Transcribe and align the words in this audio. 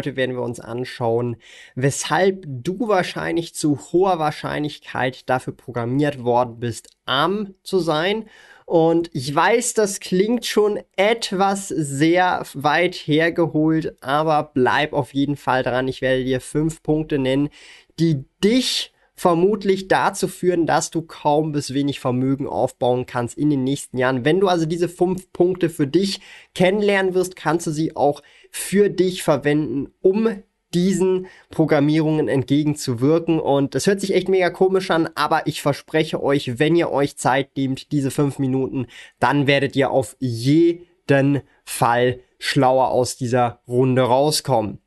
Heute 0.00 0.16
werden 0.16 0.34
wir 0.34 0.40
uns 0.40 0.60
anschauen, 0.60 1.36
weshalb 1.74 2.46
du 2.46 2.88
wahrscheinlich 2.88 3.54
zu 3.54 3.78
hoher 3.92 4.18
Wahrscheinlichkeit 4.18 5.28
dafür 5.28 5.54
programmiert 5.54 6.24
worden 6.24 6.58
bist, 6.58 6.88
arm 7.04 7.54
zu 7.64 7.80
sein. 7.80 8.24
Und 8.64 9.10
ich 9.12 9.34
weiß, 9.34 9.74
das 9.74 10.00
klingt 10.00 10.46
schon 10.46 10.80
etwas 10.96 11.68
sehr 11.68 12.46
weit 12.54 12.94
hergeholt, 12.94 14.02
aber 14.02 14.52
bleib 14.54 14.94
auf 14.94 15.12
jeden 15.12 15.36
Fall 15.36 15.62
dran. 15.62 15.86
Ich 15.86 16.00
werde 16.00 16.24
dir 16.24 16.40
fünf 16.40 16.82
Punkte 16.82 17.18
nennen, 17.18 17.50
die 17.98 18.24
dich 18.42 18.94
vermutlich 19.20 19.86
dazu 19.86 20.28
führen, 20.28 20.64
dass 20.64 20.90
du 20.90 21.02
kaum 21.02 21.52
bis 21.52 21.74
wenig 21.74 22.00
Vermögen 22.00 22.46
aufbauen 22.46 23.04
kannst 23.04 23.36
in 23.36 23.50
den 23.50 23.64
nächsten 23.64 23.98
Jahren. 23.98 24.24
Wenn 24.24 24.40
du 24.40 24.48
also 24.48 24.64
diese 24.64 24.88
fünf 24.88 25.30
Punkte 25.34 25.68
für 25.68 25.86
dich 25.86 26.22
kennenlernen 26.54 27.12
wirst, 27.12 27.36
kannst 27.36 27.66
du 27.66 27.70
sie 27.70 27.94
auch 27.96 28.22
für 28.50 28.90
dich 28.90 29.22
verwenden, 29.22 29.92
um 30.00 30.42
diesen 30.74 31.26
Programmierungen 31.50 32.28
entgegenzuwirken. 32.28 33.40
Und 33.40 33.74
das 33.74 33.86
hört 33.86 34.00
sich 34.00 34.14
echt 34.14 34.28
mega 34.28 34.50
komisch 34.50 34.90
an, 34.90 35.08
aber 35.14 35.46
ich 35.46 35.62
verspreche 35.62 36.22
euch, 36.22 36.58
wenn 36.58 36.76
ihr 36.76 36.90
euch 36.90 37.16
Zeit 37.16 37.56
nehmt, 37.56 37.92
diese 37.92 38.10
fünf 38.10 38.38
Minuten, 38.38 38.86
dann 39.18 39.46
werdet 39.46 39.74
ihr 39.76 39.90
auf 39.90 40.16
jeden 40.20 41.42
Fall 41.64 42.20
schlauer 42.38 42.88
aus 42.88 43.16
dieser 43.16 43.60
Runde 43.66 44.02
rauskommen. 44.02 44.78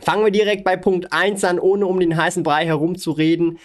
Fangen 0.00 0.24
wir 0.24 0.30
direkt 0.30 0.64
bei 0.64 0.76
Punkt 0.76 1.12
1 1.12 1.42
an, 1.44 1.58
ohne 1.58 1.86
um 1.86 1.98
den 1.98 2.16
heißen 2.16 2.44
Brei 2.44 2.66
herumzureden. 2.66 3.58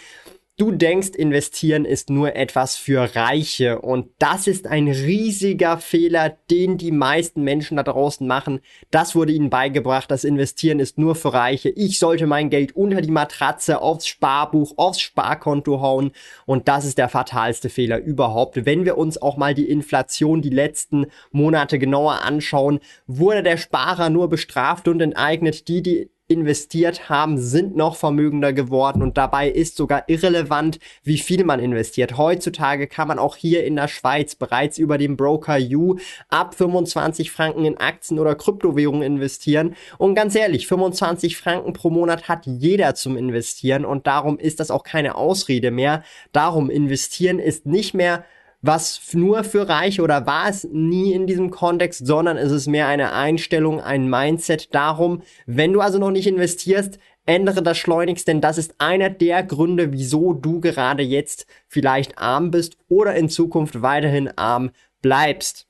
Du 0.56 0.70
denkst, 0.70 1.16
investieren 1.16 1.84
ist 1.84 2.10
nur 2.10 2.36
etwas 2.36 2.76
für 2.76 3.16
Reiche 3.16 3.80
und 3.80 4.10
das 4.20 4.46
ist 4.46 4.68
ein 4.68 4.86
riesiger 4.86 5.78
Fehler, 5.78 6.38
den 6.48 6.78
die 6.78 6.92
meisten 6.92 7.42
Menschen 7.42 7.76
da 7.76 7.82
draußen 7.82 8.24
machen. 8.24 8.60
Das 8.92 9.16
wurde 9.16 9.32
ihnen 9.32 9.50
beigebracht, 9.50 10.08
das 10.12 10.22
Investieren 10.22 10.78
ist 10.78 10.96
nur 10.96 11.16
für 11.16 11.32
Reiche. 11.32 11.70
Ich 11.70 11.98
sollte 11.98 12.28
mein 12.28 12.50
Geld 12.50 12.76
unter 12.76 13.00
die 13.00 13.10
Matratze, 13.10 13.82
aufs 13.82 14.06
Sparbuch, 14.06 14.74
aufs 14.76 15.00
Sparkonto 15.00 15.80
hauen 15.80 16.12
und 16.46 16.68
das 16.68 16.84
ist 16.84 16.98
der 16.98 17.08
fatalste 17.08 17.68
Fehler 17.68 17.98
überhaupt. 17.98 18.64
Wenn 18.64 18.84
wir 18.84 18.96
uns 18.96 19.20
auch 19.20 19.36
mal 19.36 19.54
die 19.54 19.68
Inflation 19.68 20.40
die 20.40 20.50
letzten 20.50 21.06
Monate 21.32 21.80
genauer 21.80 22.22
anschauen, 22.22 22.78
wurde 23.08 23.42
der 23.42 23.56
Sparer 23.56 24.08
nur 24.08 24.28
bestraft 24.28 24.86
und 24.86 25.00
enteignet. 25.00 25.66
Die, 25.66 25.82
die 25.82 26.10
investiert 26.26 27.10
haben, 27.10 27.36
sind 27.36 27.76
noch 27.76 27.96
vermögender 27.96 28.54
geworden 28.54 29.02
und 29.02 29.18
dabei 29.18 29.48
ist 29.50 29.76
sogar 29.76 30.04
irrelevant, 30.08 30.78
wie 31.02 31.18
viel 31.18 31.44
man 31.44 31.60
investiert. 31.60 32.16
Heutzutage 32.16 32.86
kann 32.86 33.08
man 33.08 33.18
auch 33.18 33.36
hier 33.36 33.64
in 33.64 33.76
der 33.76 33.88
Schweiz 33.88 34.34
bereits 34.34 34.78
über 34.78 34.96
den 34.96 35.18
Broker 35.18 35.58
U 35.58 35.96
ab 36.30 36.54
25 36.54 37.30
Franken 37.30 37.66
in 37.66 37.76
Aktien 37.76 38.18
oder 38.18 38.34
Kryptowährungen 38.34 39.02
investieren 39.02 39.74
und 39.98 40.14
ganz 40.14 40.34
ehrlich, 40.34 40.66
25 40.66 41.36
Franken 41.36 41.74
pro 41.74 41.90
Monat 41.90 42.26
hat 42.28 42.46
jeder 42.46 42.94
zum 42.94 43.18
Investieren 43.18 43.84
und 43.84 44.06
darum 44.06 44.38
ist 44.38 44.60
das 44.60 44.70
auch 44.70 44.82
keine 44.82 45.16
Ausrede 45.16 45.70
mehr. 45.70 46.02
Darum 46.32 46.70
investieren 46.70 47.38
ist 47.38 47.66
nicht 47.66 47.92
mehr 47.92 48.24
was 48.66 49.12
nur 49.12 49.44
für 49.44 49.68
Reiche 49.68 50.00
oder 50.02 50.26
war 50.26 50.48
es 50.48 50.64
nie 50.64 51.12
in 51.12 51.26
diesem 51.26 51.50
Kontext, 51.50 52.06
sondern 52.06 52.38
es 52.38 52.50
ist 52.50 52.66
mehr 52.66 52.86
eine 52.86 53.12
Einstellung, 53.12 53.80
ein 53.80 54.08
Mindset 54.08 54.74
darum, 54.74 55.22
wenn 55.44 55.74
du 55.74 55.80
also 55.80 55.98
noch 55.98 56.10
nicht 56.10 56.26
investierst, 56.26 56.98
ändere 57.26 57.62
das 57.62 57.76
schleunigst, 57.76 58.26
denn 58.26 58.40
das 58.40 58.56
ist 58.56 58.74
einer 58.78 59.10
der 59.10 59.42
Gründe, 59.42 59.92
wieso 59.92 60.32
du 60.32 60.60
gerade 60.60 61.02
jetzt 61.02 61.46
vielleicht 61.68 62.16
arm 62.18 62.50
bist 62.50 62.78
oder 62.88 63.14
in 63.14 63.28
Zukunft 63.28 63.82
weiterhin 63.82 64.28
arm 64.36 64.70
bleibst. 65.02 65.66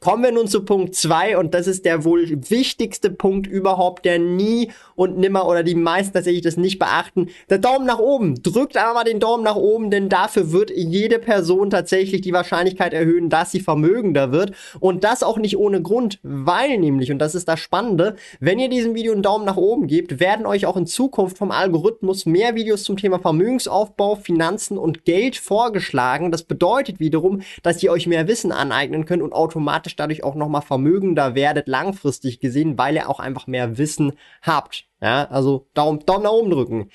Kommen 0.00 0.22
wir 0.22 0.32
nun 0.32 0.48
zu 0.48 0.64
Punkt 0.64 0.94
2 0.94 1.38
und 1.38 1.54
das 1.54 1.66
ist 1.66 1.84
der 1.84 2.04
wohl 2.04 2.28
wichtigste 2.50 3.10
Punkt 3.10 3.46
überhaupt, 3.46 4.04
der 4.04 4.18
nie 4.18 4.70
und 4.94 5.18
nimmer 5.18 5.46
oder 5.46 5.62
die 5.62 5.74
meisten 5.74 6.12
tatsächlich 6.12 6.42
das 6.42 6.56
nicht 6.56 6.78
beachten. 6.78 7.28
Der 7.50 7.58
Daumen 7.58 7.86
nach 7.86 7.98
oben. 7.98 8.42
Drückt 8.42 8.76
aber 8.76 9.04
den 9.04 9.20
Daumen 9.20 9.44
nach 9.44 9.56
oben, 9.56 9.90
denn 9.90 10.08
dafür 10.08 10.52
wird 10.52 10.70
jede 10.70 11.18
Person 11.18 11.70
tatsächlich 11.70 12.20
die 12.20 12.32
Wahrscheinlichkeit 12.32 12.92
erhöhen, 12.92 13.30
dass 13.30 13.52
sie 13.52 13.60
vermögender 13.60 14.32
wird. 14.32 14.52
Und 14.80 15.04
das 15.04 15.22
auch 15.22 15.38
nicht 15.38 15.56
ohne 15.56 15.82
Grund, 15.82 16.18
weil 16.22 16.78
nämlich, 16.78 17.10
und 17.12 17.18
das 17.18 17.34
ist 17.34 17.48
das 17.48 17.60
Spannende, 17.60 18.16
wenn 18.40 18.58
ihr 18.58 18.68
diesem 18.68 18.94
Video 18.94 19.12
einen 19.12 19.22
Daumen 19.22 19.44
nach 19.44 19.56
oben 19.56 19.86
gebt, 19.86 20.20
werden 20.20 20.46
euch 20.46 20.66
auch 20.66 20.76
in 20.76 20.86
Zukunft 20.86 21.38
vom 21.38 21.50
Algorithmus 21.50 22.26
mehr 22.26 22.54
Videos 22.54 22.84
zum 22.84 22.96
Thema 22.96 23.18
Vermögensaufbau, 23.18 24.16
Finanzen 24.16 24.78
und 24.78 25.04
Geld 25.04 25.36
vorgeschlagen. 25.36 26.30
Das 26.30 26.42
bedeutet 26.42 27.00
wiederum, 27.00 27.42
dass 27.62 27.82
ihr 27.82 27.92
euch 27.92 28.06
mehr 28.06 28.28
Wissen 28.28 28.52
aneignen 28.52 29.04
könnt 29.04 29.22
und 29.22 29.32
automatisch 29.32 29.85
automatisch 29.86 29.96
dadurch 29.96 30.24
auch 30.24 30.34
nochmal 30.34 30.62
vermögender 30.62 31.34
werdet, 31.34 31.68
langfristig 31.68 32.40
gesehen, 32.40 32.76
weil 32.78 32.96
ihr 32.96 33.08
auch 33.08 33.20
einfach 33.20 33.46
mehr 33.46 33.78
Wissen 33.78 34.12
habt. 34.42 34.86
Ja, 35.00 35.26
also 35.30 35.66
Daumen, 35.74 36.00
Daumen 36.06 36.24
nach 36.24 36.30
oben 36.30 36.50
drücken. 36.50 36.90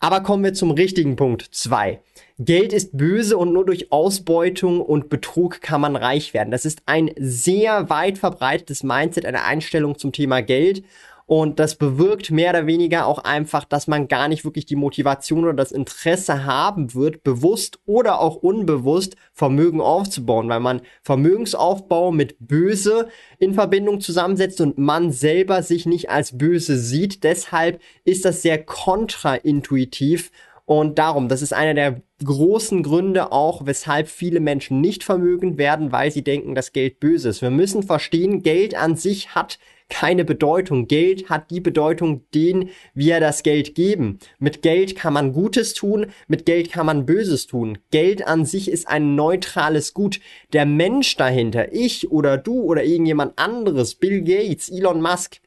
Aber 0.00 0.20
kommen 0.20 0.44
wir 0.44 0.52
zum 0.52 0.72
richtigen 0.72 1.16
Punkt 1.16 1.48
2. 1.50 2.00
Geld 2.38 2.72
ist 2.72 2.96
böse 2.96 3.38
und 3.38 3.52
nur 3.52 3.64
durch 3.64 3.90
Ausbeutung 3.90 4.80
und 4.80 5.08
Betrug 5.08 5.60
kann 5.62 5.80
man 5.80 5.96
reich 5.96 6.34
werden. 6.34 6.50
Das 6.50 6.66
ist 6.66 6.82
ein 6.86 7.10
sehr 7.16 7.88
weit 7.88 8.18
verbreitetes 8.18 8.82
Mindset, 8.82 9.24
eine 9.24 9.44
Einstellung 9.44 9.96
zum 9.96 10.12
Thema 10.12 10.42
Geld. 10.42 10.84
Und 11.26 11.58
das 11.58 11.76
bewirkt 11.76 12.30
mehr 12.30 12.50
oder 12.50 12.66
weniger 12.66 13.06
auch 13.06 13.18
einfach, 13.18 13.64
dass 13.64 13.86
man 13.86 14.08
gar 14.08 14.28
nicht 14.28 14.44
wirklich 14.44 14.66
die 14.66 14.76
Motivation 14.76 15.44
oder 15.44 15.54
das 15.54 15.72
Interesse 15.72 16.44
haben 16.44 16.94
wird, 16.94 17.22
bewusst 17.22 17.78
oder 17.86 18.20
auch 18.20 18.36
unbewusst 18.36 19.16
Vermögen 19.32 19.80
aufzubauen, 19.80 20.48
weil 20.50 20.60
man 20.60 20.82
Vermögensaufbau 21.02 22.12
mit 22.12 22.36
böse 22.40 23.08
in 23.38 23.54
Verbindung 23.54 24.00
zusammensetzt 24.00 24.60
und 24.60 24.76
man 24.76 25.10
selber 25.12 25.62
sich 25.62 25.86
nicht 25.86 26.10
als 26.10 26.36
böse 26.36 26.78
sieht. 26.78 27.24
Deshalb 27.24 27.80
ist 28.04 28.26
das 28.26 28.42
sehr 28.42 28.62
kontraintuitiv 28.62 30.30
und 30.66 30.98
darum, 30.98 31.28
das 31.28 31.42
ist 31.42 31.52
einer 31.52 31.74
der 31.74 32.02
großen 32.24 32.82
Gründe 32.82 33.32
auch, 33.32 33.66
weshalb 33.66 34.08
viele 34.08 34.40
Menschen 34.40 34.80
nicht 34.80 35.04
vermögend 35.04 35.58
werden, 35.58 35.92
weil 35.92 36.10
sie 36.10 36.24
denken, 36.24 36.54
dass 36.54 36.72
Geld 36.72 37.00
böse 37.00 37.28
ist. 37.28 37.42
Wir 37.42 37.50
müssen 37.50 37.82
verstehen, 37.82 38.42
Geld 38.42 38.74
an 38.74 38.96
sich 38.96 39.34
hat 39.34 39.58
keine 39.88 40.24
Bedeutung. 40.24 40.88
Geld 40.88 41.28
hat 41.28 41.50
die 41.50 41.60
Bedeutung, 41.60 42.24
den 42.34 42.70
wir 42.94 43.20
das 43.20 43.42
Geld 43.42 43.74
geben. 43.74 44.18
Mit 44.38 44.62
Geld 44.62 44.96
kann 44.96 45.12
man 45.12 45.32
Gutes 45.32 45.74
tun, 45.74 46.06
mit 46.26 46.46
Geld 46.46 46.72
kann 46.72 46.86
man 46.86 47.06
Böses 47.06 47.46
tun. 47.46 47.78
Geld 47.90 48.26
an 48.26 48.44
sich 48.44 48.70
ist 48.70 48.88
ein 48.88 49.14
neutrales 49.14 49.94
Gut. 49.94 50.20
Der 50.52 50.66
Mensch 50.66 51.16
dahinter, 51.16 51.72
ich 51.72 52.10
oder 52.10 52.38
du 52.38 52.60
oder 52.62 52.84
irgendjemand 52.84 53.38
anderes, 53.38 53.94
Bill 53.94 54.22
Gates, 54.22 54.68
Elon 54.68 55.00
Musk, 55.00 55.40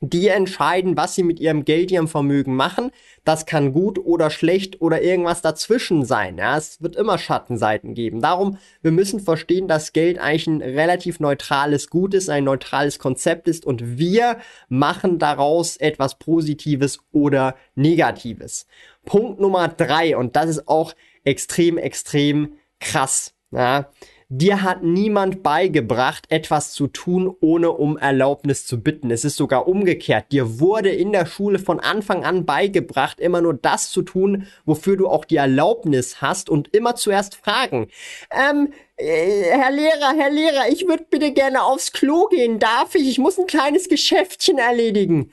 die 0.00 0.28
entscheiden, 0.28 0.96
was 0.96 1.14
sie 1.14 1.22
mit 1.22 1.40
ihrem 1.40 1.64
Geld, 1.64 1.90
ihrem 1.90 2.08
Vermögen 2.08 2.56
machen. 2.56 2.90
Das 3.24 3.44
kann 3.44 3.72
gut 3.72 3.98
oder 3.98 4.30
schlecht 4.30 4.80
oder 4.80 5.02
irgendwas 5.02 5.42
dazwischen 5.42 6.04
sein. 6.04 6.38
Ja, 6.38 6.56
es 6.56 6.80
wird 6.82 6.96
immer 6.96 7.18
Schattenseiten 7.18 7.94
geben. 7.94 8.20
Darum, 8.20 8.58
wir 8.80 8.92
müssen 8.92 9.20
verstehen, 9.20 9.68
dass 9.68 9.92
Geld 9.92 10.18
eigentlich 10.18 10.46
ein 10.46 10.62
relativ 10.62 11.20
neutrales 11.20 11.90
Gut 11.90 12.14
ist, 12.14 12.30
ein 12.30 12.44
neutrales 12.44 12.98
Konzept 12.98 13.46
ist 13.46 13.66
und 13.66 13.98
wir 13.98 14.38
machen 14.68 15.18
daraus 15.18 15.76
etwas 15.76 16.18
Positives 16.18 17.00
oder 17.12 17.56
Negatives. 17.74 18.66
Punkt 19.04 19.40
Nummer 19.40 19.68
drei, 19.68 20.16
und 20.16 20.34
das 20.36 20.48
ist 20.48 20.68
auch 20.68 20.94
extrem, 21.24 21.76
extrem 21.76 22.54
krass. 22.78 23.34
Ja, 23.50 23.90
Dir 24.32 24.62
hat 24.62 24.84
niemand 24.84 25.42
beigebracht, 25.42 26.26
etwas 26.28 26.72
zu 26.72 26.86
tun, 26.86 27.34
ohne 27.40 27.72
um 27.72 27.98
Erlaubnis 27.98 28.64
zu 28.64 28.80
bitten. 28.80 29.10
Es 29.10 29.24
ist 29.24 29.36
sogar 29.36 29.66
umgekehrt. 29.66 30.26
Dir 30.30 30.60
wurde 30.60 30.90
in 30.90 31.10
der 31.10 31.26
Schule 31.26 31.58
von 31.58 31.80
Anfang 31.80 32.24
an 32.24 32.46
beigebracht, 32.46 33.18
immer 33.18 33.40
nur 33.40 33.54
das 33.54 33.90
zu 33.90 34.02
tun, 34.02 34.46
wofür 34.64 34.96
du 34.96 35.08
auch 35.08 35.24
die 35.24 35.34
Erlaubnis 35.34 36.22
hast 36.22 36.48
und 36.48 36.72
immer 36.72 36.94
zuerst 36.94 37.34
fragen. 37.34 37.88
Ähm, 38.30 38.72
äh, 38.96 39.50
Herr 39.50 39.72
Lehrer, 39.72 40.14
Herr 40.16 40.30
Lehrer, 40.30 40.68
ich 40.70 40.86
würde 40.86 41.06
bitte 41.10 41.32
gerne 41.32 41.64
aufs 41.64 41.90
Klo 41.90 42.28
gehen. 42.28 42.60
Darf 42.60 42.94
ich? 42.94 43.08
Ich 43.08 43.18
muss 43.18 43.36
ein 43.36 43.48
kleines 43.48 43.88
Geschäftchen 43.88 44.58
erledigen. 44.58 45.32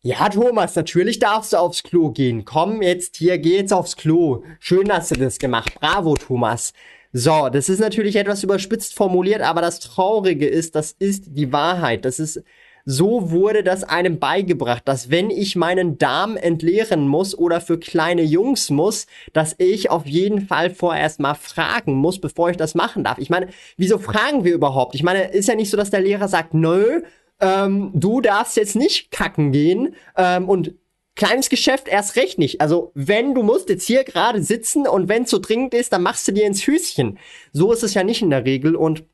Ja, 0.00 0.30
Thomas, 0.30 0.74
natürlich 0.74 1.18
darfst 1.18 1.52
du 1.52 1.58
aufs 1.58 1.82
Klo 1.82 2.12
gehen. 2.12 2.46
Komm 2.46 2.80
jetzt 2.80 3.16
hier, 3.16 3.36
geh 3.36 3.58
jetzt 3.58 3.74
aufs 3.74 3.96
Klo. 3.96 4.42
Schön 4.58 4.90
hast 4.90 5.10
du 5.10 5.16
das 5.16 5.38
gemacht. 5.38 5.74
Bravo, 5.78 6.14
Thomas. 6.14 6.72
So, 7.12 7.48
das 7.48 7.68
ist 7.68 7.80
natürlich 7.80 8.16
etwas 8.16 8.44
überspitzt 8.44 8.94
formuliert, 8.94 9.42
aber 9.42 9.60
das 9.60 9.80
Traurige 9.80 10.46
ist, 10.46 10.76
das 10.76 10.92
ist 10.92 11.24
die 11.36 11.52
Wahrheit. 11.52 12.04
Das 12.04 12.20
ist 12.20 12.42
so 12.84 13.30
wurde 13.30 13.62
das 13.62 13.84
einem 13.84 14.18
beigebracht, 14.18 14.82
dass 14.86 15.10
wenn 15.10 15.30
ich 15.30 15.54
meinen 15.54 15.98
Darm 15.98 16.36
entleeren 16.36 17.06
muss 17.06 17.36
oder 17.36 17.60
für 17.60 17.78
kleine 17.78 18.22
Jungs 18.22 18.70
muss, 18.70 19.06
dass 19.32 19.54
ich 19.58 19.90
auf 19.90 20.06
jeden 20.06 20.46
Fall 20.46 20.70
vorerst 20.70 21.20
mal 21.20 21.34
fragen 21.34 21.94
muss, 21.94 22.20
bevor 22.20 22.50
ich 22.50 22.56
das 22.56 22.74
machen 22.74 23.04
darf. 23.04 23.18
Ich 23.18 23.30
meine, 23.30 23.48
wieso 23.76 23.98
fragen 23.98 24.44
wir 24.44 24.54
überhaupt? 24.54 24.94
Ich 24.94 25.02
meine, 25.02 25.24
ist 25.30 25.48
ja 25.48 25.54
nicht 25.54 25.70
so, 25.70 25.76
dass 25.76 25.90
der 25.90 26.00
Lehrer 26.00 26.28
sagt, 26.28 26.54
nö, 26.54 27.02
ähm, 27.40 27.90
du 27.94 28.20
darfst 28.20 28.56
jetzt 28.56 28.76
nicht 28.76 29.10
kacken 29.10 29.52
gehen 29.52 29.94
ähm, 30.16 30.48
und 30.48 30.74
kleines 31.16 31.50
Geschäft 31.50 31.88
erst 31.88 32.16
recht 32.16 32.38
nicht. 32.38 32.60
Also 32.60 32.92
wenn 32.94 33.34
du 33.34 33.42
musst 33.42 33.68
jetzt 33.68 33.86
hier 33.86 34.04
gerade 34.04 34.42
sitzen 34.42 34.86
und 34.86 35.08
wenn 35.08 35.24
es 35.24 35.30
so 35.30 35.38
dringend 35.38 35.74
ist, 35.74 35.92
dann 35.92 36.02
machst 36.02 36.26
du 36.28 36.32
dir 36.32 36.46
ins 36.46 36.66
Hüschen. 36.66 37.18
So 37.52 37.72
ist 37.72 37.82
es 37.82 37.94
ja 37.94 38.04
nicht 38.04 38.22
in 38.22 38.30
der 38.30 38.44
Regel 38.44 38.76
und 38.76 39.04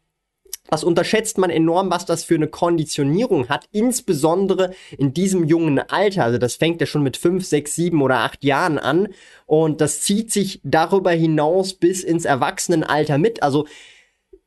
das 0.68 0.82
unterschätzt 0.82 1.38
man 1.38 1.50
enorm, 1.50 1.90
was 1.90 2.06
das 2.06 2.24
für 2.24 2.34
eine 2.34 2.48
Konditionierung 2.48 3.48
hat, 3.48 3.68
insbesondere 3.70 4.74
in 4.98 5.14
diesem 5.14 5.44
jungen 5.44 5.78
Alter. 5.78 6.24
Also 6.24 6.38
das 6.38 6.56
fängt 6.56 6.80
ja 6.80 6.86
schon 6.86 7.02
mit 7.02 7.16
fünf, 7.16 7.46
sechs, 7.46 7.74
sieben 7.74 8.02
oder 8.02 8.18
acht 8.18 8.42
Jahren 8.42 8.78
an 8.78 9.08
und 9.46 9.80
das 9.80 10.00
zieht 10.00 10.32
sich 10.32 10.60
darüber 10.64 11.12
hinaus 11.12 11.74
bis 11.74 12.02
ins 12.02 12.24
Erwachsenenalter 12.24 13.18
mit. 13.18 13.42
Also 13.42 13.66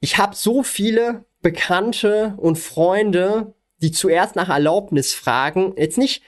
ich 0.02 0.18
habe 0.18 0.36
so 0.36 0.64
viele 0.64 1.26
Bekannte 1.42 2.34
und 2.38 2.58
Freunde, 2.58 3.54
die 3.82 3.92
zuerst 3.92 4.36
nach 4.36 4.50
Erlaubnis 4.50 5.14
fragen, 5.14 5.74
jetzt 5.78 5.98
nicht 5.98 6.22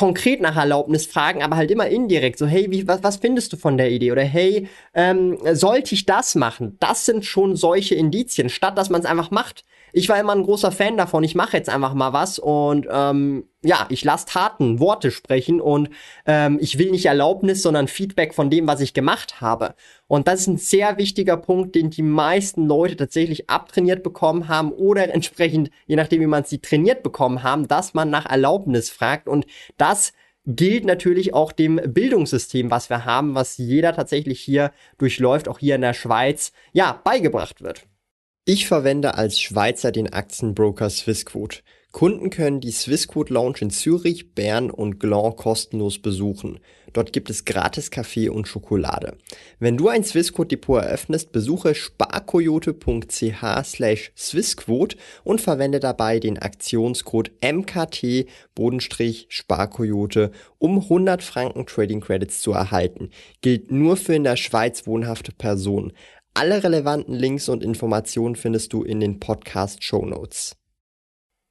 konkret 0.00 0.40
nach 0.40 0.56
Erlaubnis 0.56 1.04
fragen, 1.04 1.42
aber 1.42 1.56
halt 1.56 1.70
immer 1.70 1.86
indirekt. 1.86 2.38
So, 2.38 2.46
hey, 2.46 2.70
wie, 2.70 2.88
was, 2.88 3.02
was 3.02 3.18
findest 3.18 3.52
du 3.52 3.58
von 3.58 3.76
der 3.76 3.90
Idee? 3.90 4.12
Oder 4.12 4.22
hey, 4.22 4.66
ähm, 4.94 5.36
sollte 5.52 5.94
ich 5.94 6.06
das 6.06 6.34
machen? 6.34 6.78
Das 6.80 7.04
sind 7.04 7.26
schon 7.26 7.54
solche 7.54 7.96
Indizien, 7.96 8.48
statt 8.48 8.78
dass 8.78 8.88
man 8.88 9.02
es 9.02 9.06
einfach 9.06 9.30
macht 9.30 9.62
ich 9.92 10.08
war 10.08 10.18
immer 10.18 10.34
ein 10.34 10.42
großer 10.42 10.72
Fan 10.72 10.96
davon, 10.96 11.24
ich 11.24 11.34
mache 11.34 11.56
jetzt 11.56 11.68
einfach 11.68 11.94
mal 11.94 12.12
was 12.12 12.38
und 12.38 12.86
ähm, 12.90 13.44
ja, 13.62 13.86
ich 13.90 14.04
lasse 14.04 14.26
Taten, 14.26 14.80
Worte 14.80 15.10
sprechen 15.10 15.60
und 15.60 15.90
ähm, 16.26 16.58
ich 16.60 16.78
will 16.78 16.90
nicht 16.90 17.06
Erlaubnis, 17.06 17.62
sondern 17.62 17.88
Feedback 17.88 18.34
von 18.34 18.50
dem, 18.50 18.66
was 18.66 18.80
ich 18.80 18.94
gemacht 18.94 19.40
habe. 19.40 19.74
Und 20.06 20.28
das 20.28 20.40
ist 20.40 20.46
ein 20.46 20.56
sehr 20.56 20.96
wichtiger 20.96 21.36
Punkt, 21.36 21.74
den 21.74 21.90
die 21.90 22.02
meisten 22.02 22.66
Leute 22.66 22.96
tatsächlich 22.96 23.50
abtrainiert 23.50 24.02
bekommen 24.02 24.48
haben 24.48 24.72
oder 24.72 25.12
entsprechend, 25.14 25.70
je 25.86 25.96
nachdem, 25.96 26.20
wie 26.20 26.26
man 26.26 26.44
sie 26.44 26.60
trainiert 26.60 27.02
bekommen 27.02 27.42
haben, 27.42 27.68
dass 27.68 27.94
man 27.94 28.10
nach 28.10 28.26
Erlaubnis 28.26 28.90
fragt 28.90 29.28
und 29.28 29.46
das 29.76 30.12
gilt 30.46 30.84
natürlich 30.84 31.34
auch 31.34 31.52
dem 31.52 31.80
Bildungssystem, 31.84 32.70
was 32.70 32.90
wir 32.90 33.04
haben, 33.04 33.34
was 33.34 33.58
jeder 33.58 33.94
tatsächlich 33.94 34.40
hier 34.40 34.72
durchläuft, 34.98 35.48
auch 35.48 35.58
hier 35.58 35.74
in 35.74 35.82
der 35.82 35.94
Schweiz, 35.94 36.52
ja, 36.72 37.00
beigebracht 37.04 37.60
wird. 37.60 37.86
Ich 38.46 38.66
verwende 38.66 39.16
als 39.16 39.38
Schweizer 39.38 39.92
den 39.92 40.12
Aktienbroker 40.12 40.88
Swissquote. 40.88 41.58
Kunden 41.92 42.30
können 42.30 42.60
die 42.60 42.70
Swissquote 42.70 43.34
Lounge 43.34 43.58
in 43.60 43.70
Zürich, 43.70 44.34
Bern 44.34 44.70
und 44.70 45.00
Gland 45.00 45.36
kostenlos 45.36 45.98
besuchen. 45.98 46.60
Dort 46.92 47.12
gibt 47.12 47.30
es 47.30 47.44
gratis 47.44 47.90
Kaffee 47.90 48.28
und 48.28 48.46
Schokolade. 48.48 49.16
Wenn 49.58 49.76
du 49.76 49.88
ein 49.88 50.04
Swissquote 50.04 50.56
Depot 50.56 50.80
eröffnest, 50.82 51.32
besuche 51.32 51.74
sparkoyote.ch 51.74 53.64
slash 53.64 54.12
Swissquote 54.16 54.96
und 55.24 55.40
verwende 55.40 55.80
dabei 55.80 56.20
den 56.20 56.38
Aktionscode 56.38 57.32
MKT-Sparkoyote, 57.42 60.30
um 60.58 60.78
100 60.78 61.22
Franken 61.22 61.66
Trading 61.66 62.00
Credits 62.00 62.40
zu 62.40 62.52
erhalten. 62.52 63.10
Gilt 63.42 63.70
nur 63.70 63.96
für 63.96 64.14
in 64.14 64.24
der 64.24 64.36
Schweiz 64.36 64.86
wohnhafte 64.86 65.32
Personen. 65.32 65.92
Alle 66.40 66.64
relevanten 66.64 67.12
Links 67.14 67.50
und 67.50 67.62
Informationen 67.62 68.34
findest 68.34 68.72
du 68.72 68.82
in 68.82 68.98
den 68.98 69.20
Podcast 69.20 69.84
Show 69.84 70.06
Notes. 70.06 70.56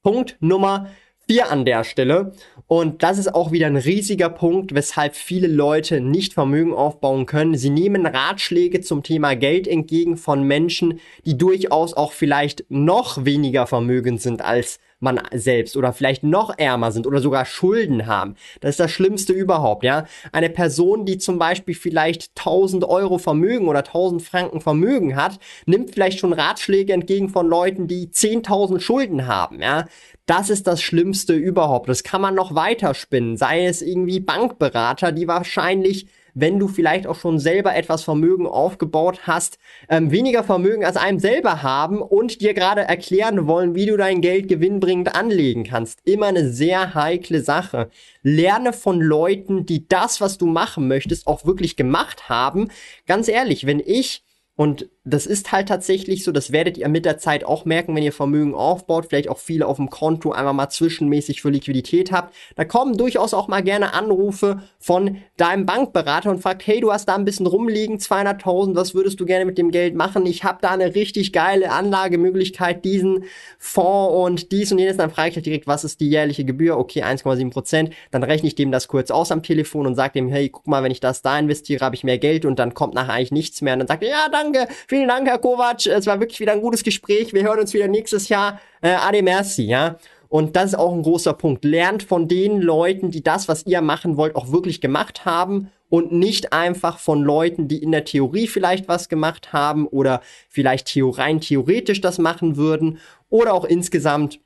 Punkt 0.01 0.35
Nummer 0.39 0.89
vier 1.27 1.51
an 1.51 1.63
der 1.63 1.83
Stelle. 1.83 2.31
Und 2.65 3.03
das 3.03 3.19
ist 3.19 3.35
auch 3.35 3.51
wieder 3.51 3.67
ein 3.67 3.75
riesiger 3.75 4.29
Punkt, 4.29 4.73
weshalb 4.73 5.13
viele 5.13 5.45
Leute 5.45 6.01
nicht 6.01 6.33
Vermögen 6.33 6.73
aufbauen 6.73 7.27
können. 7.27 7.55
Sie 7.55 7.69
nehmen 7.69 8.07
Ratschläge 8.07 8.81
zum 8.81 9.03
Thema 9.03 9.35
Geld 9.35 9.67
entgegen 9.67 10.17
von 10.17 10.41
Menschen, 10.41 10.99
die 11.23 11.37
durchaus 11.37 11.93
auch 11.93 12.11
vielleicht 12.11 12.65
noch 12.69 13.25
weniger 13.25 13.67
vermögend 13.67 14.23
sind 14.23 14.41
als 14.41 14.79
man 14.99 15.19
selbst 15.33 15.77
oder 15.77 15.93
vielleicht 15.93 16.23
noch 16.23 16.57
ärmer 16.57 16.91
sind 16.91 17.07
oder 17.07 17.21
sogar 17.21 17.45
Schulden 17.45 18.05
haben. 18.07 18.35
Das 18.59 18.71
ist 18.71 18.79
das 18.79 18.91
Schlimmste 18.91 19.33
überhaupt, 19.33 19.83
ja. 19.83 20.05
Eine 20.31 20.49
Person, 20.49 21.05
die 21.05 21.17
zum 21.17 21.39
Beispiel 21.39 21.75
vielleicht 21.75 22.31
1000 22.37 22.83
Euro 22.83 23.17
Vermögen 23.17 23.67
oder 23.67 23.79
1000 23.79 24.21
Franken 24.21 24.61
Vermögen 24.61 25.15
hat, 25.15 25.39
nimmt 25.65 25.91
vielleicht 25.91 26.19
schon 26.19 26.33
Ratschläge 26.33 26.93
entgegen 26.93 27.29
von 27.29 27.47
Leuten, 27.47 27.87
die 27.87 28.07
10.000 28.07 28.79
Schulden 28.79 29.27
haben, 29.27 29.61
ja. 29.61 29.85
Das 30.25 30.51
ist 30.51 30.67
das 30.67 30.81
Schlimmste 30.83 31.33
überhaupt. 31.33 31.89
Das 31.89 32.03
kann 32.03 32.21
man 32.21 32.35
noch 32.35 32.53
weiterspinnen. 32.53 33.35
Sei 33.35 33.65
es 33.65 33.81
irgendwie 33.81 34.19
Bankberater, 34.19 35.11
die 35.11 35.27
wahrscheinlich 35.27 36.05
wenn 36.39 36.59
du 36.59 36.67
vielleicht 36.67 37.07
auch 37.07 37.15
schon 37.15 37.39
selber 37.39 37.75
etwas 37.75 38.03
Vermögen 38.03 38.47
aufgebaut 38.47 39.21
hast, 39.23 39.57
ähm, 39.89 40.11
weniger 40.11 40.43
Vermögen 40.43 40.85
als 40.85 40.97
einem 40.97 41.19
selber 41.19 41.63
haben 41.63 42.01
und 42.01 42.41
dir 42.41 42.53
gerade 42.53 42.81
erklären 42.81 43.47
wollen, 43.47 43.75
wie 43.75 43.85
du 43.85 43.97
dein 43.97 44.21
Geld 44.21 44.47
gewinnbringend 44.47 45.15
anlegen 45.15 45.63
kannst. 45.63 45.99
Immer 46.05 46.27
eine 46.27 46.49
sehr 46.49 46.93
heikle 46.93 47.41
Sache. 47.41 47.89
Lerne 48.21 48.73
von 48.73 49.01
Leuten, 49.01 49.65
die 49.65 49.87
das, 49.87 50.21
was 50.21 50.37
du 50.37 50.45
machen 50.45 50.87
möchtest, 50.87 51.27
auch 51.27 51.45
wirklich 51.45 51.75
gemacht 51.75 52.29
haben. 52.29 52.69
Ganz 53.05 53.27
ehrlich, 53.27 53.65
wenn 53.65 53.79
ich 53.79 54.23
und 54.55 54.89
das 55.05 55.25
ist 55.25 55.51
halt 55.51 55.69
tatsächlich 55.69 56.23
so, 56.23 56.31
das 56.31 56.51
werdet 56.51 56.77
ihr 56.77 56.89
mit 56.89 57.05
der 57.05 57.17
Zeit 57.17 57.45
auch 57.45 57.63
merken, 57.63 57.95
wenn 57.95 58.03
ihr 58.03 58.11
Vermögen 58.11 58.53
aufbaut, 58.53 59.05
vielleicht 59.07 59.29
auch 59.29 59.37
viele 59.37 59.65
auf 59.65 59.77
dem 59.77 59.89
Konto 59.89 60.33
einfach 60.33 60.51
mal 60.51 60.69
zwischenmäßig 60.69 61.41
für 61.41 61.49
Liquidität 61.49 62.11
habt. 62.11 62.35
Da 62.57 62.65
kommen 62.65 62.97
durchaus 62.97 63.33
auch 63.33 63.47
mal 63.47 63.61
gerne 63.61 63.93
Anrufe 63.93 64.61
von 64.77 65.17
deinem 65.37 65.65
Bankberater 65.65 66.29
und 66.29 66.41
fragt, 66.41 66.67
hey, 66.67 66.81
du 66.81 66.91
hast 66.91 67.05
da 67.05 67.15
ein 67.15 67.23
bisschen 67.23 67.47
rumliegen, 67.47 67.97
200.000, 67.97 68.75
was 68.75 68.93
würdest 68.93 69.19
du 69.21 69.25
gerne 69.25 69.45
mit 69.45 69.57
dem 69.57 69.71
Geld 69.71 69.95
machen? 69.95 70.25
Ich 70.25 70.43
habe 70.43 70.59
da 70.61 70.71
eine 70.71 70.93
richtig 70.95 71.31
geile 71.31 71.71
Anlagemöglichkeit, 71.71 72.83
diesen 72.83 73.23
Fonds 73.57 74.13
und 74.15 74.51
dies 74.51 74.71
und 74.73 74.79
jenes. 74.79 74.97
Dann 74.97 75.11
frage 75.11 75.29
ich 75.29 75.35
halt 75.35 75.45
direkt, 75.45 75.65
was 75.65 75.85
ist 75.85 76.01
die 76.01 76.09
jährliche 76.09 76.43
Gebühr? 76.43 76.77
Okay, 76.77 77.03
1,7 77.03 77.51
Prozent. 77.51 77.93
Dann 78.11 78.23
rechne 78.23 78.47
ich 78.47 78.55
dem 78.55 78.71
das 78.71 78.89
kurz 78.89 79.11
aus 79.11 79.31
am 79.31 79.43
Telefon 79.43 79.87
und 79.87 79.95
sage 79.95 80.13
dem, 80.13 80.27
hey, 80.27 80.49
guck 80.49 80.67
mal, 80.67 80.83
wenn 80.83 80.91
ich 80.91 80.99
das 80.99 81.21
da 81.21 81.39
investiere, 81.39 81.85
habe 81.85 81.95
ich 81.95 82.03
mehr 82.03 82.17
Geld 82.17 82.43
und 82.43 82.59
dann 82.59 82.73
kommt 82.73 82.93
nachher 82.93 83.13
eigentlich 83.13 83.31
nichts 83.31 83.61
mehr. 83.61 83.73
Und 83.73 83.79
dann 83.79 83.87
sagt 83.87 84.03
er, 84.03 84.09
ja, 84.09 84.29
danke 84.29 84.49
danke. 84.53 84.73
Vielen 84.89 85.07
Dank, 85.07 85.27
Herr 85.27 85.37
Kovac. 85.37 85.85
Es 85.85 86.07
war 86.07 86.19
wirklich 86.19 86.39
wieder 86.39 86.53
ein 86.53 86.61
gutes 86.61 86.83
Gespräch. 86.83 87.31
Wir 87.31 87.43
hören 87.43 87.59
uns 87.59 87.75
wieder 87.75 87.87
nächstes 87.87 88.27
Jahr. 88.27 88.59
Äh, 88.81 88.93
Ade 88.93 89.21
merci, 89.21 89.65
ja. 89.65 89.99
Und 90.29 90.55
das 90.55 90.71
ist 90.71 90.79
auch 90.79 90.91
ein 90.91 91.03
großer 91.03 91.33
Punkt. 91.33 91.63
Lernt 91.63 92.01
von 92.01 92.27
den 92.27 92.59
Leuten, 92.59 93.11
die 93.11 93.21
das, 93.21 93.47
was 93.47 93.67
ihr 93.67 93.81
machen 93.81 94.17
wollt, 94.17 94.35
auch 94.35 94.51
wirklich 94.51 94.81
gemacht 94.81 95.25
haben 95.25 95.69
und 95.89 96.11
nicht 96.11 96.53
einfach 96.53 96.97
von 96.97 97.21
Leuten, 97.21 97.67
die 97.67 97.83
in 97.83 97.91
der 97.91 98.03
Theorie 98.03 98.47
vielleicht 98.47 98.87
was 98.87 99.09
gemacht 99.09 99.53
haben 99.53 99.85
oder 99.85 100.21
vielleicht 100.49 100.91
rein 100.97 101.39
theoretisch 101.39 102.01
das 102.01 102.17
machen 102.17 102.57
würden 102.57 102.97
oder 103.29 103.53
auch 103.53 103.65
insgesamt 103.65 104.39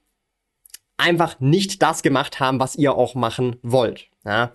einfach 0.97 1.39
nicht 1.39 1.81
das 1.81 2.03
gemacht 2.03 2.41
haben, 2.41 2.59
was 2.59 2.75
ihr 2.75 2.95
auch 2.95 3.15
machen 3.15 3.55
wollt. 3.61 4.09
Ja. 4.25 4.51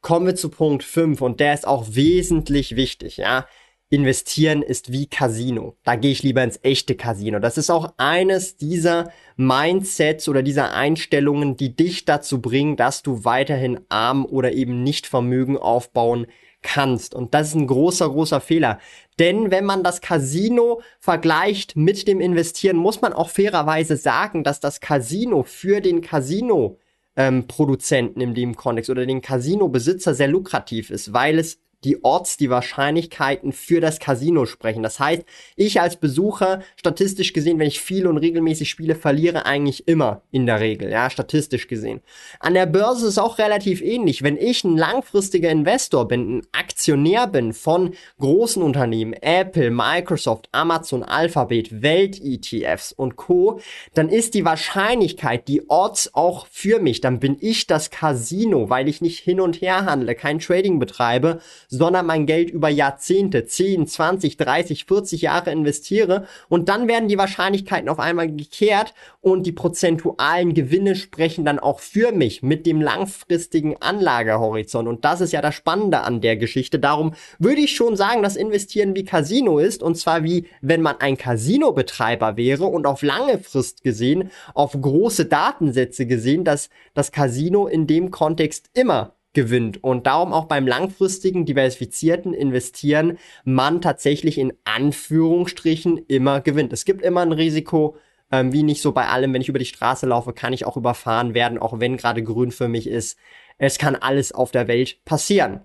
Kommen 0.00 0.26
wir 0.26 0.36
zu 0.36 0.48
Punkt 0.48 0.84
5 0.84 1.20
und 1.22 1.40
der 1.40 1.54
ist 1.54 1.66
auch 1.66 1.86
wesentlich 1.88 2.76
wichtig, 2.76 3.16
ja 3.16 3.46
investieren 3.90 4.62
ist 4.62 4.92
wie 4.92 5.06
Casino. 5.06 5.76
Da 5.84 5.96
gehe 5.96 6.10
ich 6.10 6.22
lieber 6.22 6.42
ins 6.42 6.58
echte 6.62 6.96
Casino. 6.96 7.38
Das 7.38 7.58
ist 7.58 7.70
auch 7.70 7.92
eines 7.96 8.56
dieser 8.56 9.12
Mindsets 9.36 10.28
oder 10.28 10.42
dieser 10.42 10.74
Einstellungen, 10.74 11.56
die 11.56 11.76
dich 11.76 12.04
dazu 12.04 12.40
bringen, 12.40 12.76
dass 12.76 13.02
du 13.02 13.24
weiterhin 13.24 13.80
arm 13.88 14.24
oder 14.24 14.52
eben 14.52 14.82
nicht 14.82 15.06
Vermögen 15.06 15.58
aufbauen 15.58 16.26
kannst. 16.62 17.14
Und 17.14 17.34
das 17.34 17.48
ist 17.48 17.54
ein 17.54 17.66
großer, 17.66 18.08
großer 18.08 18.40
Fehler. 18.40 18.80
Denn 19.18 19.50
wenn 19.52 19.64
man 19.64 19.84
das 19.84 20.00
Casino 20.00 20.80
vergleicht 20.98 21.76
mit 21.76 22.08
dem 22.08 22.20
Investieren, 22.20 22.76
muss 22.76 23.00
man 23.00 23.12
auch 23.12 23.28
fairerweise 23.28 23.96
sagen, 23.96 24.42
dass 24.42 24.58
das 24.58 24.80
Casino 24.80 25.44
für 25.44 25.80
den 25.80 26.00
Casino 26.00 26.78
ähm, 27.16 27.46
Produzenten 27.46 28.20
in 28.20 28.34
dem 28.34 28.56
Kontext 28.56 28.90
oder 28.90 29.06
den 29.06 29.20
Casino-Besitzer 29.20 30.14
sehr 30.14 30.26
lukrativ 30.26 30.90
ist, 30.90 31.12
weil 31.12 31.38
es 31.38 31.60
die 31.84 32.02
Odds, 32.02 32.36
die 32.36 32.50
Wahrscheinlichkeiten 32.50 33.52
für 33.52 33.80
das 33.80 33.98
Casino 33.98 34.46
sprechen. 34.46 34.82
Das 34.82 34.98
heißt, 34.98 35.24
ich 35.56 35.80
als 35.80 35.96
Besucher, 35.96 36.60
statistisch 36.76 37.32
gesehen, 37.32 37.58
wenn 37.58 37.68
ich 37.68 37.80
viel 37.80 38.06
und 38.06 38.16
regelmäßig 38.16 38.70
spiele, 38.70 38.94
verliere 38.94 39.46
eigentlich 39.46 39.86
immer 39.86 40.22
in 40.30 40.46
der 40.46 40.60
Regel, 40.60 40.90
ja, 40.90 41.10
statistisch 41.10 41.68
gesehen. 41.68 42.00
An 42.40 42.54
der 42.54 42.66
Börse 42.66 43.06
ist 43.06 43.18
auch 43.18 43.38
relativ 43.38 43.82
ähnlich. 43.82 44.22
Wenn 44.22 44.36
ich 44.36 44.64
ein 44.64 44.76
langfristiger 44.76 45.50
Investor 45.50 46.08
bin, 46.08 46.38
ein 46.38 46.42
Aktionär 46.52 47.26
bin 47.26 47.52
von 47.52 47.94
großen 48.18 48.62
Unternehmen, 48.62 49.12
Apple, 49.12 49.70
Microsoft, 49.70 50.48
Amazon, 50.52 51.02
Alphabet, 51.02 51.82
Welt-ETFs 51.82 52.92
und 52.92 53.16
Co., 53.16 53.60
dann 53.94 54.08
ist 54.08 54.34
die 54.34 54.44
Wahrscheinlichkeit, 54.44 55.48
die 55.48 55.68
Odds 55.68 56.14
auch 56.14 56.46
für 56.50 56.80
mich, 56.80 57.00
dann 57.00 57.20
bin 57.20 57.36
ich 57.40 57.66
das 57.66 57.90
Casino, 57.90 58.70
weil 58.70 58.88
ich 58.88 59.00
nicht 59.00 59.18
hin 59.18 59.40
und 59.40 59.60
her 59.60 59.84
handle, 59.84 60.14
kein 60.14 60.38
Trading 60.38 60.78
betreibe, 60.78 61.40
sondern 61.78 62.06
mein 62.06 62.26
Geld 62.26 62.50
über 62.50 62.68
Jahrzehnte, 62.68 63.44
10, 63.44 63.86
20, 63.86 64.36
30, 64.36 64.84
40 64.84 65.22
Jahre 65.22 65.50
investiere. 65.50 66.26
Und 66.48 66.68
dann 66.68 66.88
werden 66.88 67.08
die 67.08 67.18
Wahrscheinlichkeiten 67.18 67.88
auf 67.88 67.98
einmal 67.98 68.30
gekehrt 68.30 68.94
und 69.20 69.44
die 69.46 69.52
prozentualen 69.52 70.54
Gewinne 70.54 70.96
sprechen 70.96 71.44
dann 71.44 71.58
auch 71.58 71.80
für 71.80 72.12
mich 72.12 72.42
mit 72.42 72.66
dem 72.66 72.80
langfristigen 72.80 73.76
Anlagehorizont. 73.80 74.88
Und 74.88 75.04
das 75.04 75.20
ist 75.20 75.32
ja 75.32 75.42
das 75.42 75.54
Spannende 75.54 76.00
an 76.00 76.20
der 76.20 76.36
Geschichte. 76.36 76.78
Darum 76.78 77.14
würde 77.38 77.60
ich 77.60 77.74
schon 77.74 77.96
sagen, 77.96 78.22
dass 78.22 78.36
Investieren 78.36 78.94
wie 78.94 79.04
Casino 79.04 79.58
ist. 79.58 79.82
Und 79.82 79.96
zwar 79.96 80.24
wie 80.24 80.46
wenn 80.60 80.82
man 80.82 81.00
ein 81.00 81.16
Casino-Betreiber 81.16 82.36
wäre 82.36 82.64
und 82.64 82.86
auf 82.86 83.02
lange 83.02 83.38
Frist 83.38 83.82
gesehen, 83.82 84.30
auf 84.54 84.72
große 84.80 85.26
Datensätze 85.26 86.06
gesehen, 86.06 86.44
dass 86.44 86.70
das 86.94 87.12
Casino 87.12 87.66
in 87.66 87.86
dem 87.86 88.10
Kontext 88.10 88.70
immer 88.74 89.14
gewinnt 89.34 89.82
und 89.82 90.06
darum 90.06 90.32
auch 90.32 90.46
beim 90.46 90.66
langfristigen 90.66 91.44
diversifizierten 91.44 92.32
Investieren 92.32 93.18
man 93.44 93.80
tatsächlich 93.80 94.38
in 94.38 94.52
Anführungsstrichen 94.64 95.98
immer 95.98 96.40
gewinnt. 96.40 96.72
Es 96.72 96.84
gibt 96.84 97.02
immer 97.02 97.22
ein 97.22 97.32
Risiko, 97.32 97.96
ähm, 98.32 98.52
wie 98.52 98.62
nicht 98.62 98.82
so 98.82 98.92
bei 98.92 99.06
allem, 99.08 99.32
wenn 99.34 99.42
ich 99.42 99.48
über 99.48 99.58
die 99.58 99.64
Straße 99.64 100.06
laufe, 100.06 100.32
kann 100.32 100.52
ich 100.52 100.64
auch 100.64 100.76
überfahren 100.76 101.34
werden, 101.34 101.58
auch 101.58 101.80
wenn 101.80 101.96
gerade 101.96 102.22
grün 102.22 102.50
für 102.50 102.68
mich 102.68 102.86
ist. 102.86 103.18
Es 103.58 103.78
kann 103.78 103.96
alles 103.96 104.32
auf 104.32 104.50
der 104.50 104.68
Welt 104.68 105.04
passieren. 105.04 105.60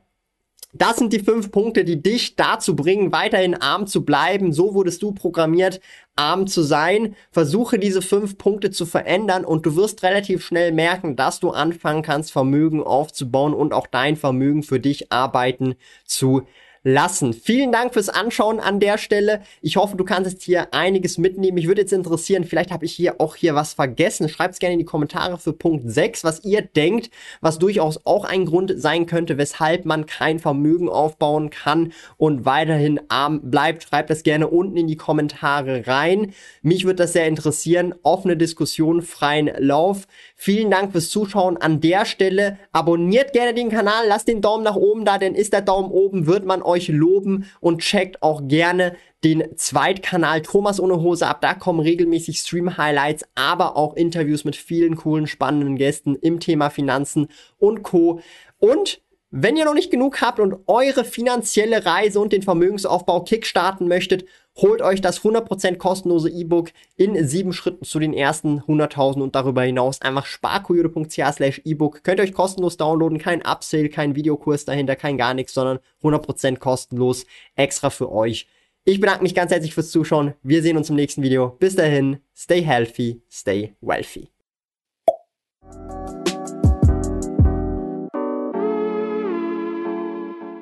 Das 0.73 0.97
sind 0.97 1.13
die 1.13 1.19
fünf 1.19 1.49
Punkte, 1.51 1.83
die 1.83 2.01
dich 2.01 2.35
dazu 2.35 2.75
bringen, 2.75 3.11
weiterhin 3.11 3.55
arm 3.55 3.87
zu 3.87 4.05
bleiben. 4.05 4.53
So 4.53 4.75
wurdest 4.75 5.01
du 5.01 5.11
programmiert, 5.13 5.81
arm 6.15 6.45
zu 6.45 6.61
sein. 6.61 7.15
Versuche 7.31 7.79
diese 7.79 8.03
fünf 8.03 8.37
Punkte 8.37 8.69
zu 8.69 8.85
verändern 8.85 9.45
und 9.45 9.65
du 9.65 9.75
wirst 9.75 10.03
relativ 10.03 10.45
schnell 10.45 10.71
merken, 10.71 11.15
dass 11.15 11.39
du 11.39 11.49
anfangen 11.49 12.03
kannst, 12.03 12.31
Vermögen 12.31 12.83
aufzubauen 12.83 13.55
und 13.55 13.73
auch 13.73 13.87
dein 13.87 14.15
Vermögen 14.15 14.61
für 14.61 14.79
dich 14.79 15.11
arbeiten 15.11 15.73
zu 16.05 16.43
lassen. 16.83 17.33
Vielen 17.33 17.71
Dank 17.71 17.93
fürs 17.93 18.09
Anschauen 18.09 18.59
an 18.59 18.79
der 18.79 18.98
Stelle. 18.98 19.41
Ich 19.62 19.77
hoffe, 19.77 19.98
du 19.98 20.03
kannst 20.03 20.31
jetzt 20.31 20.43
hier 20.43 20.74
einiges 20.74 21.17
mitnehmen. 21.17 21.55
Mich 21.55 21.67
würde 21.67 21.81
jetzt 21.81 21.93
interessieren, 21.93 22.43
vielleicht 22.43 22.71
habe 22.71 22.86
ich 22.86 22.93
hier 22.93 23.19
auch 23.19 23.36
hier 23.36 23.55
was 23.55 23.74
vergessen. 23.74 24.29
Schreibt 24.29 24.53
es 24.53 24.59
gerne 24.59 24.74
in 24.74 24.79
die 24.79 24.86
Kommentare 24.86 25.38
für 25.38 25.53
Punkt 25.53 25.89
6, 25.89 26.24
was 26.24 26.43
ihr 26.43 26.62
denkt, 26.62 27.09
was 27.41 27.59
durchaus 27.59 28.05
auch 28.05 28.25
ein 28.25 28.45
Grund 28.45 28.74
sein 28.77 29.05
könnte, 29.05 29.38
weshalb 29.38 29.86
man 29.86 30.05
kein 30.05 30.39
Vermögen 30.39 30.89
aufbauen 30.89 31.50
kann 31.50 31.93
und 32.17 32.45
weiterhin 32.45 33.00
arm 33.09 33.50
bleibt. 33.50 33.83
Schreibt 33.83 34.09
das 34.09 34.24
gerne 34.24 34.48
unten 34.48 34.77
in 34.77 34.88
die 34.88 34.98
Kommentare 34.98 35.88
rein. 35.88 36.33
Mich 36.62 36.86
würde 36.86 36.98
das 36.98 37.13
sehr 37.13 37.27
interessieren. 37.27 37.93
Offene 38.03 38.38
Diskussion, 38.38 39.01
freien 39.01 39.51
Lauf. 39.57 40.07
Vielen 40.36 40.71
Dank 40.71 40.91
fürs 40.91 41.09
Zuschauen 41.09 41.57
an 41.57 41.81
der 41.81 42.05
Stelle. 42.05 42.57
Abonniert 42.71 43.33
gerne 43.33 43.53
den 43.53 43.69
Kanal, 43.69 44.07
lasst 44.07 44.27
den 44.27 44.41
Daumen 44.41 44.63
nach 44.63 44.75
oben 44.75 45.05
da, 45.05 45.17
denn 45.17 45.36
ist 45.36 45.53
der 45.53 45.62
Daumen 45.62 45.91
oben, 45.91 46.27
wird 46.27 46.45
man 46.45 46.62
euch 46.69 46.88
loben 46.88 47.45
und 47.59 47.81
checkt 47.81 48.23
auch 48.23 48.47
gerne 48.47 48.95
den 49.23 49.43
Zweitkanal 49.57 50.41
Thomas 50.41 50.79
ohne 50.79 51.01
Hose 51.01 51.27
ab. 51.27 51.41
Da 51.41 51.53
kommen 51.53 51.81
regelmäßig 51.81 52.39
Stream-Highlights, 52.39 53.25
aber 53.35 53.75
auch 53.75 53.95
Interviews 53.95 54.45
mit 54.45 54.55
vielen 54.55 54.95
coolen, 54.95 55.27
spannenden 55.27 55.75
Gästen 55.75 56.15
im 56.15 56.39
Thema 56.39 56.69
Finanzen 56.69 57.27
und 57.57 57.83
Co. 57.83 58.21
Und 58.59 59.01
wenn 59.31 59.57
ihr 59.57 59.65
noch 59.65 59.75
nicht 59.75 59.91
genug 59.91 60.21
habt 60.21 60.39
und 60.39 60.55
eure 60.67 61.03
finanzielle 61.03 61.86
Reise 61.86 62.19
und 62.19 62.33
den 62.33 62.41
Vermögensaufbau 62.41 63.24
kickstarten 63.24 63.88
möchtet, 63.88 64.25
holt 64.57 64.81
euch 64.81 65.01
das 65.01 65.21
100% 65.21 65.77
kostenlose 65.77 66.29
E-Book 66.29 66.71
in 66.95 67.27
sieben 67.27 67.53
Schritten 67.53 67.86
zu 67.86 68.00
den 68.00 68.13
ersten 68.13 68.62
100.000 68.62 69.21
und 69.21 69.36
darüber 69.36 69.62
hinaus 69.62 70.01
einfach 70.01 70.25
sparkoyote.ch 70.25 71.33
slash 71.33 71.62
E-Book. 71.63 72.03
Könnt 72.03 72.19
ihr 72.19 72.24
euch 72.24 72.33
kostenlos 72.33 72.77
downloaden, 72.77 73.19
kein 73.19 73.43
Upsale, 73.45 73.89
kein 73.89 74.15
Videokurs 74.15 74.65
dahinter, 74.65 74.95
kein 74.95 75.17
gar 75.17 75.33
nichts, 75.33 75.53
sondern 75.53 75.79
100% 76.03 76.57
kostenlos 76.57 77.25
extra 77.55 77.89
für 77.89 78.12
euch. 78.12 78.48
Ich 78.83 79.00
bedanke 79.00 79.24
mich 79.24 79.36
ganz 79.36 79.51
herzlich 79.51 79.75
fürs 79.75 79.91
Zuschauen. 79.91 80.33
Wir 80.41 80.63
sehen 80.63 80.77
uns 80.77 80.89
im 80.89 80.95
nächsten 80.95 81.21
Video. 81.21 81.50
Bis 81.59 81.75
dahin, 81.75 82.17
stay 82.36 82.63
healthy, 82.63 83.21
stay 83.29 83.75
wealthy. 83.81 84.29